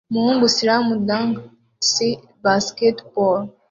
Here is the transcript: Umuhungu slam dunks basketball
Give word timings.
Umuhungu 0.09 0.45
slam 0.55 0.85
dunks 1.07 1.93
basketball 2.43 3.37